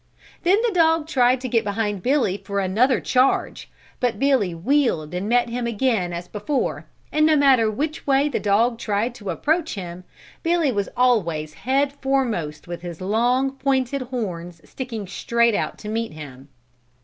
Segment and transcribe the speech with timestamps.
[0.41, 3.69] Then the dog tried to get behind Billy for another charge
[3.99, 8.39] but Billy wheeled and met him again as before and no matter which way the
[8.39, 10.03] dog tried to approach him,
[10.41, 16.13] Billy was always head foremost with his long, pointed horns sticking straight out to meet
[16.13, 16.49] him.